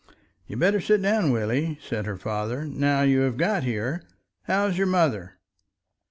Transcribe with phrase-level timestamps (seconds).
[0.47, 4.01] "You'd better sit down, Willie," said her father; "now you have got here.
[4.45, 5.37] How's your mother?"